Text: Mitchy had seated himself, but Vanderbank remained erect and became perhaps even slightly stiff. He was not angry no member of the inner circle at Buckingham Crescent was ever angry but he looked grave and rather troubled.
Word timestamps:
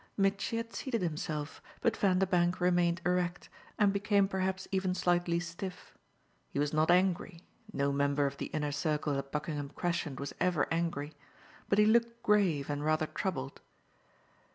Mitchy 0.17 0.57
had 0.57 0.73
seated 0.73 1.03
himself, 1.03 1.61
but 1.79 1.95
Vanderbank 1.95 2.59
remained 2.59 3.01
erect 3.05 3.49
and 3.77 3.93
became 3.93 4.27
perhaps 4.27 4.67
even 4.71 4.95
slightly 4.95 5.39
stiff. 5.39 5.95
He 6.49 6.57
was 6.57 6.73
not 6.73 6.89
angry 6.89 7.41
no 7.71 7.91
member 7.91 8.25
of 8.25 8.37
the 8.37 8.47
inner 8.47 8.71
circle 8.71 9.15
at 9.19 9.31
Buckingham 9.31 9.69
Crescent 9.69 10.19
was 10.19 10.33
ever 10.39 10.67
angry 10.73 11.13
but 11.69 11.77
he 11.77 11.85
looked 11.85 12.23
grave 12.23 12.67
and 12.67 12.83
rather 12.83 13.05
troubled. 13.05 13.61